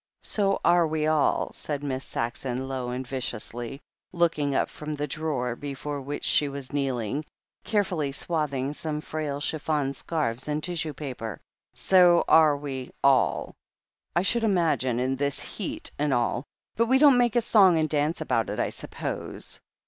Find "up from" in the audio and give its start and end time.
4.55-4.95